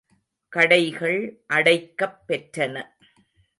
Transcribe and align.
கடைகள் 0.49 1.43
அடைக்கப் 1.53 2.19
பெற்றன. 2.27 2.75